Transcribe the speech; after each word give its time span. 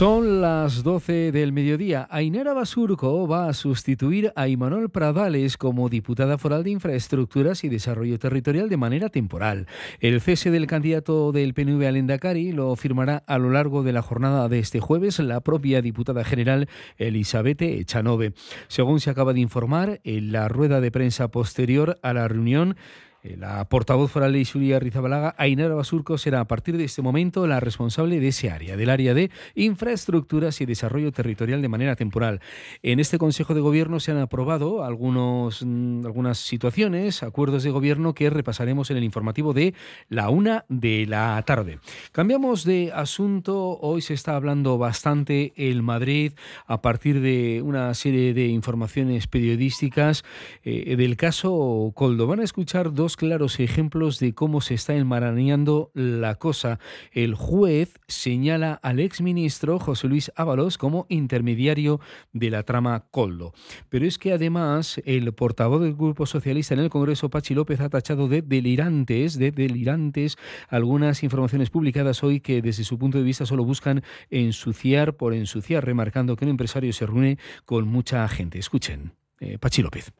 Son 0.00 0.40
las 0.40 0.82
12 0.82 1.30
del 1.30 1.52
mediodía. 1.52 2.08
Ainara 2.10 2.54
Basurco 2.54 3.28
va 3.28 3.50
a 3.50 3.52
sustituir 3.52 4.32
a 4.34 4.48
Imanol 4.48 4.88
Pradales 4.88 5.58
como 5.58 5.90
diputada 5.90 6.38
foral 6.38 6.64
de 6.64 6.70
Infraestructuras 6.70 7.64
y 7.64 7.68
Desarrollo 7.68 8.18
Territorial 8.18 8.70
de 8.70 8.78
manera 8.78 9.10
temporal. 9.10 9.66
El 10.00 10.22
cese 10.22 10.50
del 10.50 10.66
candidato 10.66 11.32
del 11.32 11.52
PNV 11.52 11.86
al 11.86 11.96
Endacari 11.98 12.50
lo 12.52 12.74
firmará 12.76 13.22
a 13.26 13.36
lo 13.36 13.50
largo 13.50 13.82
de 13.82 13.92
la 13.92 14.00
jornada 14.00 14.48
de 14.48 14.60
este 14.60 14.80
jueves 14.80 15.18
la 15.18 15.42
propia 15.42 15.82
diputada 15.82 16.24
general 16.24 16.70
Elizabeth 16.96 17.60
Echanove. 17.60 18.32
Según 18.68 19.00
se 19.00 19.10
acaba 19.10 19.34
de 19.34 19.40
informar, 19.40 20.00
en 20.04 20.32
la 20.32 20.48
rueda 20.48 20.80
de 20.80 20.90
prensa 20.90 21.28
posterior 21.28 21.98
a 22.00 22.14
la 22.14 22.26
reunión, 22.26 22.74
la 23.22 23.68
portavoz 23.68 24.10
foral 24.10 24.32
de 24.32 24.40
Isuria 24.40 24.78
Rizabalaga, 24.78 25.34
Ainara 25.36 25.74
Basurco, 25.74 26.16
será 26.16 26.40
a 26.40 26.46
partir 26.46 26.76
de 26.78 26.84
este 26.84 27.02
momento 27.02 27.46
la 27.46 27.60
responsable 27.60 28.18
de 28.18 28.28
ese 28.28 28.50
área, 28.50 28.76
del 28.76 28.88
área 28.88 29.12
de 29.12 29.30
infraestructuras 29.54 30.60
y 30.60 30.66
desarrollo 30.66 31.12
territorial 31.12 31.60
de 31.60 31.68
manera 31.68 31.96
temporal. 31.96 32.40
En 32.82 32.98
este 32.98 33.18
Consejo 33.18 33.54
de 33.54 33.60
Gobierno 33.60 34.00
se 34.00 34.12
han 34.12 34.18
aprobado 34.18 34.84
algunos, 34.84 35.62
mm, 35.64 36.06
algunas 36.06 36.38
situaciones, 36.38 37.22
acuerdos 37.22 37.62
de 37.62 37.70
gobierno 37.70 38.14
que 38.14 38.30
repasaremos 38.30 38.90
en 38.90 38.96
el 38.96 39.04
informativo 39.04 39.52
de 39.52 39.74
la 40.08 40.30
una 40.30 40.64
de 40.68 41.06
la 41.06 41.42
tarde. 41.46 41.78
Cambiamos 42.12 42.64
de 42.64 42.90
asunto. 42.94 43.78
Hoy 43.80 44.00
se 44.00 44.14
está 44.14 44.36
hablando 44.36 44.78
bastante 44.78 45.52
el 45.56 45.82
Madrid 45.82 46.32
a 46.66 46.80
partir 46.80 47.20
de 47.20 47.62
una 47.62 47.92
serie 47.94 48.32
de 48.32 48.46
informaciones 48.46 49.26
periodísticas 49.26 50.24
eh, 50.64 50.96
del 50.96 51.16
caso 51.16 51.92
Coldo. 51.94 52.26
Van 52.26 52.40
a 52.40 52.44
escuchar 52.44 52.92
dos 52.94 53.09
claros 53.16 53.60
ejemplos 53.60 54.18
de 54.18 54.34
cómo 54.34 54.60
se 54.60 54.74
está 54.74 54.94
enmarañando 54.94 55.90
la 55.94 56.34
cosa. 56.36 56.78
El 57.12 57.34
juez 57.34 57.98
señala 58.08 58.74
al 58.82 59.00
exministro 59.00 59.78
José 59.78 60.08
Luis 60.08 60.32
Ábalos 60.36 60.78
como 60.78 61.06
intermediario 61.08 62.00
de 62.32 62.50
la 62.50 62.62
trama 62.62 63.06
Coldo. 63.10 63.52
Pero 63.88 64.06
es 64.06 64.18
que 64.18 64.32
además 64.32 65.00
el 65.04 65.32
portavoz 65.32 65.82
del 65.82 65.94
Grupo 65.94 66.26
Socialista 66.26 66.74
en 66.74 66.80
el 66.80 66.90
Congreso, 66.90 67.30
Pachi 67.30 67.54
López, 67.54 67.80
ha 67.80 67.88
tachado 67.88 68.28
de 68.28 68.42
delirantes, 68.42 69.38
de 69.38 69.50
delirantes 69.50 70.36
algunas 70.68 71.22
informaciones 71.22 71.70
publicadas 71.70 72.22
hoy 72.22 72.40
que 72.40 72.62
desde 72.62 72.84
su 72.84 72.98
punto 72.98 73.18
de 73.18 73.24
vista 73.24 73.46
solo 73.46 73.64
buscan 73.64 74.02
ensuciar 74.30 75.16
por 75.16 75.34
ensuciar, 75.34 75.84
remarcando 75.84 76.36
que 76.36 76.44
un 76.44 76.50
empresario 76.50 76.92
se 76.92 77.06
reúne 77.06 77.38
con 77.64 77.88
mucha 77.88 78.26
gente. 78.28 78.58
Escuchen, 78.58 79.12
eh, 79.40 79.58
Pachi 79.58 79.82
López. 79.82 80.12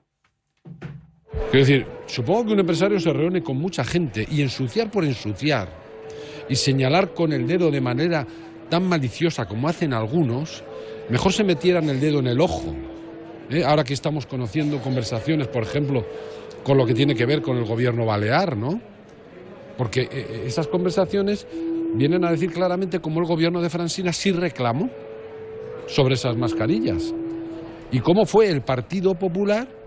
Quiero 1.50 1.66
decir, 1.66 1.86
supongo 2.06 2.46
que 2.46 2.52
un 2.52 2.60
empresario 2.60 3.00
se 3.00 3.12
reúne 3.12 3.42
con 3.42 3.58
mucha 3.58 3.82
gente 3.82 4.24
y 4.30 4.40
ensuciar 4.40 4.88
por 4.88 5.04
ensuciar 5.04 5.68
y 6.48 6.54
señalar 6.54 7.12
con 7.12 7.32
el 7.32 7.44
dedo 7.44 7.72
de 7.72 7.80
manera 7.80 8.24
tan 8.68 8.88
maliciosa 8.88 9.46
como 9.46 9.68
hacen 9.68 9.92
algunos, 9.92 10.62
mejor 11.08 11.32
se 11.32 11.42
metieran 11.42 11.90
el 11.90 11.98
dedo 11.98 12.20
en 12.20 12.28
el 12.28 12.40
ojo. 12.40 12.72
¿eh? 13.50 13.64
Ahora 13.64 13.82
que 13.82 13.94
estamos 13.94 14.26
conociendo 14.26 14.78
conversaciones, 14.78 15.48
por 15.48 15.64
ejemplo, 15.64 16.06
con 16.62 16.78
lo 16.78 16.86
que 16.86 16.94
tiene 16.94 17.16
que 17.16 17.26
ver 17.26 17.42
con 17.42 17.56
el 17.56 17.64
gobierno 17.64 18.06
balear, 18.06 18.56
¿no? 18.56 18.80
Porque 19.76 20.02
eh, 20.02 20.08
eh, 20.12 20.42
esas 20.46 20.68
conversaciones 20.68 21.48
vienen 21.94 22.24
a 22.24 22.30
decir 22.30 22.52
claramente 22.52 23.00
cómo 23.00 23.18
el 23.18 23.26
gobierno 23.26 23.60
de 23.60 23.70
Francina 23.70 24.12
sí 24.12 24.30
reclamó 24.30 24.88
sobre 25.88 26.14
esas 26.14 26.36
mascarillas. 26.36 27.12
Y 27.90 27.98
cómo 27.98 28.24
fue 28.24 28.48
el 28.50 28.62
Partido 28.62 29.16
Popular 29.16 29.79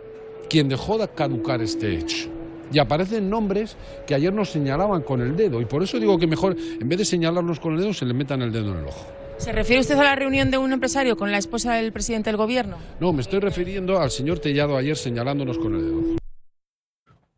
quien 0.54 0.70
dejó 0.70 1.00
de 1.00 1.08
caducar 1.08 1.64
este 1.64 1.98
hecho. 1.98 2.30
Y 2.72 2.78
aparecen 2.78 3.28
nombres 3.28 3.76
que 4.06 4.14
ayer 4.14 4.32
nos 4.32 4.52
señalaban 4.52 5.02
con 5.02 5.20
el 5.20 5.36
dedo. 5.36 5.60
Y 5.60 5.66
por 5.66 5.82
eso 5.82 6.00
digo 6.00 6.20
que 6.20 6.28
mejor, 6.28 6.56
en 6.80 6.88
vez 6.88 7.00
de 7.00 7.06
señalarlos 7.06 7.60
con 7.60 7.74
el 7.74 7.80
dedo, 7.80 7.92
se 7.92 8.06
le 8.06 8.14
metan 8.14 8.44
el 8.44 8.52
dedo 8.52 8.72
en 8.72 8.82
el 8.82 8.86
ojo. 8.86 9.04
¿Se 9.40 9.52
refiere 9.52 9.82
usted 9.82 9.96
a 9.96 10.04
la 10.04 10.16
reunión 10.16 10.52
de 10.52 10.60
un 10.60 10.72
empresario 10.72 11.18
con 11.18 11.32
la 11.32 11.40
esposa 11.40 11.74
del 11.74 11.92
presidente 11.92 12.30
del 12.30 12.38
gobierno? 12.38 12.78
No, 13.00 13.12
me 13.14 13.24
estoy 13.24 13.40
refiriendo 13.40 14.00
al 14.00 14.12
señor 14.12 14.38
Tellado 14.38 14.78
ayer 14.78 14.96
señalándonos 14.96 15.58
con 15.58 15.74
el 15.74 15.82
dedo. 15.82 16.23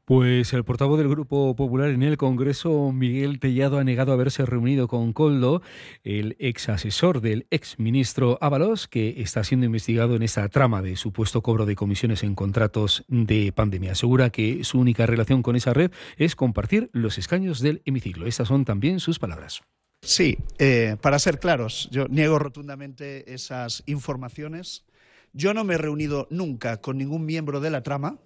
Pues 0.06 0.54
el 0.54 0.64
portavoz 0.64 1.00
del 1.00 1.10
Grupo 1.10 1.56
Popular 1.56 1.90
en 1.90 2.04
el 2.04 2.16
Congreso, 2.16 2.92
Miguel 2.92 3.40
Tellado, 3.40 3.80
ha 3.80 3.84
negado 3.84 4.14
haberse 4.14 4.46
reunido 4.46 4.88
con 4.88 5.14
Coldo, 5.14 5.64
el 6.04 6.36
ex 6.38 6.70
asesor 6.70 7.22
del 7.22 7.48
ex 7.50 7.80
ministro 7.80 8.38
Ábalos, 8.40 8.88
que 8.88 9.16
está 9.24 9.44
siendo 9.44 9.66
investigado 9.66 10.16
en 10.16 10.22
esta 10.22 10.48
trama 10.48 10.84
de 10.84 10.96
supuesto 10.96 11.42
cobro 11.42 11.66
de 11.66 11.76
comisiones 11.76 12.22
en 12.22 12.36
contratos 12.36 13.04
de 13.08 13.52
pandemia. 13.52 13.94
Asegura 13.94 14.30
que 14.30 14.64
su 14.64 14.78
única 14.78 15.08
relación 15.08 15.42
con 15.42 15.56
esa 15.56 15.74
red 15.74 15.90
es 16.18 16.36
compartir 16.36 16.92
los 16.94 17.18
escaños 17.18 17.60
del 17.60 17.82
hemiciclo. 17.86 18.28
Estas 18.28 18.48
son 18.48 18.64
también 18.64 19.00
sus 19.00 19.18
palabras. 19.18 19.64
Sí, 20.04 20.38
eh, 20.60 20.98
para 21.02 21.18
ser 21.18 21.40
claros, 21.40 21.90
yo 21.92 22.08
niego 22.10 22.38
rotundamente 22.38 23.34
esas 23.34 23.82
informaciones. 23.88 24.86
Yo 25.34 25.56
no 25.56 25.64
me 25.64 25.74
he 25.74 25.78
reunido 25.80 26.28
nunca 26.30 26.80
con 26.80 27.00
ningún 27.00 27.26
miembro 27.26 27.60
de 27.60 27.72
la 27.72 27.82
trama 27.82 28.20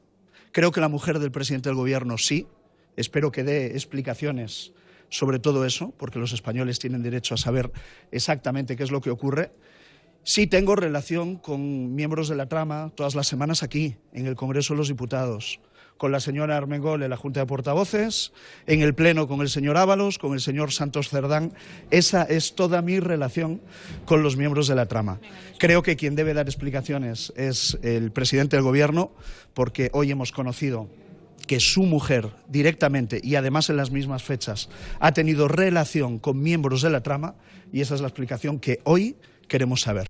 Creo 0.52 0.72
que 0.72 0.82
la 0.82 0.90
mujer 0.90 1.20
del 1.20 1.32
presidente 1.32 1.70
del 1.70 1.76
Gobierno 1.76 2.18
sí. 2.18 2.48
Espero 2.96 3.32
que 3.32 3.44
dé 3.44 3.68
explicaciones 3.68 4.74
sobre 5.10 5.40
todo 5.40 5.66
eso, 5.66 5.94
porque 5.98 6.20
los 6.20 6.34
españoles 6.34 6.80
tienen 6.80 7.02
derecho 7.02 7.34
a 7.34 7.38
saber 7.38 7.72
exactamente 8.12 8.76
qué 8.76 8.84
es 8.84 8.92
lo 8.92 9.02
que 9.02 9.10
ocurre. 9.10 9.52
Sí 10.24 10.48
tengo 10.48 10.76
relación 10.76 11.38
con 11.38 11.96
miembros 11.96 12.30
de 12.30 12.36
la 12.36 12.48
trama 12.48 12.92
todas 12.96 13.16
las 13.16 13.28
semanas 13.28 13.64
aquí, 13.64 13.98
en 14.14 14.28
el 14.28 14.36
Congreso 14.36 14.74
de 14.74 14.78
los 14.78 14.88
Diputados, 14.88 15.60
con 16.00 16.14
la 16.14 16.22
señora 16.22 16.58
Armengol 16.58 17.04
en 17.04 17.10
la 17.10 17.18
Junta 17.18 17.42
de 17.42 17.46
Portavoces, 17.46 18.32
en 18.66 18.82
el 18.82 18.96
Pleno 18.96 19.28
con 19.28 19.42
el 19.42 19.50
señor 19.50 19.78
Ábalos, 19.78 20.18
con 20.18 20.34
el 20.34 20.40
señor 20.40 20.72
Santos 20.72 21.10
Cerdán. 21.10 21.54
Esa 21.92 22.24
es 22.24 22.56
toda 22.56 22.82
mi 22.82 23.00
relación 23.02 23.62
con 24.06 24.24
los 24.24 24.38
miembros 24.38 24.68
de 24.68 24.76
la 24.76 24.88
trama. 24.88 25.20
Creo 25.60 25.84
que 25.84 25.98
quien 25.98 26.16
debe 26.16 26.34
dar 26.34 26.48
explicaciones 26.48 27.34
es 27.36 27.78
el 27.84 28.12
presidente 28.12 28.56
del 28.56 28.64
Gobierno, 28.64 29.12
porque 29.54 29.90
hoy 29.94 30.10
hemos 30.10 30.32
conocido 30.32 30.88
que 31.46 31.60
su 31.60 31.84
mujer 31.84 32.30
directamente 32.48 33.20
y 33.22 33.36
además 33.36 33.70
en 33.70 33.76
las 33.76 33.92
mismas 33.92 34.24
fechas 34.24 34.70
ha 35.02 35.12
tenido 35.12 35.50
relación 35.50 36.18
con 36.18 36.42
miembros 36.42 36.82
de 36.82 36.92
la 36.92 37.04
trama 37.04 37.36
y 37.74 37.82
esa 37.82 37.96
es 37.96 38.02
la 38.02 38.08
explicación 38.08 38.60
que 38.60 38.80
hoy 38.86 39.18
queremos 39.50 39.82
saber. 39.82 40.08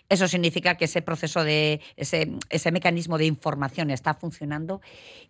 Eso 0.08 0.28
significa 0.28 0.76
que 0.76 0.84
ese 0.84 1.02
proceso 1.02 1.44
de, 1.44 1.80
ese, 1.96 2.32
ese 2.50 2.72
mecanismo 2.72 3.18
de 3.18 3.26
información 3.26 3.90
está 3.90 4.14
funcionando 4.14 4.80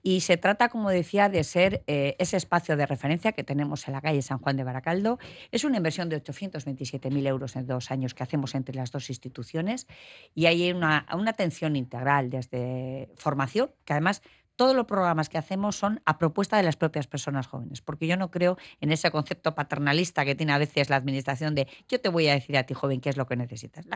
y 0.03 0.21
se 0.21 0.37
trata, 0.37 0.69
como 0.69 0.91
decía, 0.91 1.29
de 1.29 1.45
ser 1.45 1.83
eh, 1.87 2.17
ese 2.19 2.37
espacio 2.37 2.77
de 2.77 2.87
referencia 2.87 3.33
que 3.33 3.45
tenemos 3.45 3.87
en 3.89 3.95
la 3.95 4.01
calle 4.01 4.23
San 4.23 4.39
Juan 4.39 4.57
de 4.57 4.65
Baracaldo. 4.65 5.19
Es 5.51 5.65
una 5.65 5.77
inversión 5.79 6.09
de 6.09 6.23
827.000 6.23 7.27
euros 7.27 7.57
en 7.57 7.67
dos 7.67 7.91
años 7.91 8.15
que 8.15 8.23
hacemos 8.23 8.44
entre 8.55 8.75
las 8.75 8.91
dos 8.91 9.09
instituciones 9.09 9.87
y 10.35 10.47
hay 10.47 10.73
una, 10.73 11.07
una 11.15 11.31
atención 11.31 11.77
integral 11.77 12.29
desde 12.31 13.09
formación, 13.17 13.71
que 13.85 13.95
además 13.95 14.23
todos 14.57 14.75
los 14.75 14.87
programas 14.87 15.29
que 15.29 15.39
hacemos 15.39 15.77
son 15.77 16.01
a 16.05 16.19
propuesta 16.19 16.57
de 16.57 16.63
las 16.63 16.77
propias 16.77 17.07
personas 17.07 17.47
jóvenes, 17.47 17.81
porque 17.81 18.07
yo 18.07 18.17
no 18.17 18.31
creo 18.31 18.57
en 18.81 18.93
ese 18.93 19.11
concepto 19.11 19.55
paternalista 19.55 20.25
que 20.25 20.35
tiene 20.35 20.53
a 20.53 20.59
veces 20.59 20.91
la 20.91 20.97
administración 20.97 21.55
de 21.55 21.69
yo 21.89 22.01
te 22.01 22.09
voy 22.09 22.29
a 22.29 22.35
decir 22.35 22.57
a 22.57 22.65
ti 22.65 22.75
joven 22.75 23.01
qué 23.01 23.11
es 23.11 23.17
lo 23.17 23.27
que 23.27 23.37
necesitas. 23.37 23.87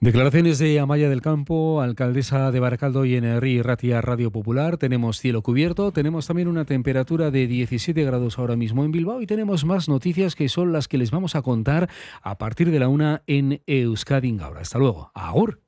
Declaraciones 0.00 0.58
de 0.58 0.80
Amaya 0.80 1.08
del 1.08 1.22
Campo, 1.22 1.80
alcaldesa 1.80 2.50
de 2.50 2.60
Baracaldo 2.60 3.04
y 3.04 3.16
en 3.16 3.40
RI 3.40 3.62
Ratia 3.62 4.00
Radio 4.00 4.30
Popular. 4.30 4.76
Tenemos 4.76 5.18
cielo 5.18 5.42
cubierto, 5.42 5.92
tenemos 5.92 6.26
también 6.26 6.48
una 6.48 6.64
temperatura 6.64 7.30
de 7.30 7.46
17 7.46 8.04
grados 8.04 8.38
ahora 8.38 8.56
mismo 8.56 8.84
en 8.84 8.92
Bilbao 8.92 9.20
y 9.20 9.26
tenemos 9.26 9.64
más 9.64 9.88
noticias 9.88 10.34
que 10.34 10.48
son 10.48 10.72
las 10.72 10.88
que 10.88 10.98
les 10.98 11.10
vamos 11.10 11.34
a 11.34 11.42
contar 11.42 11.88
a 12.22 12.38
partir 12.38 12.70
de 12.70 12.78
la 12.78 12.88
una 12.88 13.22
en 13.26 13.62
Euskadi 13.66 14.24
ahora. 14.40 14.60
Hasta 14.60 14.78
luego. 14.78 15.10
Agur. 15.14 15.63